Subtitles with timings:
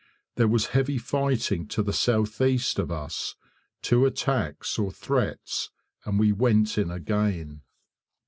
[0.33, 3.35] There was heavy fighting to the south east of us.
[3.83, 5.69] Two attacks or threats,
[6.05, 7.61] and we went in again.